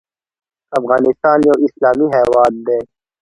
افغانستان 0.79 1.37
یو 1.47 1.55
اسلامي 1.67 2.07
هیواد 2.17 2.53
دی 2.65 2.79